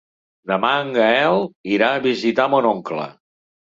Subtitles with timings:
[0.51, 1.37] Demà en Gaël
[1.75, 3.07] irà a visitar mon oncle.